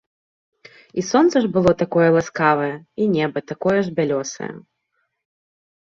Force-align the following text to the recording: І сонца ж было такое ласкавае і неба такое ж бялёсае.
І 1.01 1.03
сонца 1.09 1.35
ж 1.43 1.51
было 1.57 1.71
такое 1.83 2.09
ласкавае 2.17 2.71
і 3.05 3.09
неба 3.19 3.39
такое 3.53 3.77
ж 3.85 3.97
бялёсае. 4.01 4.53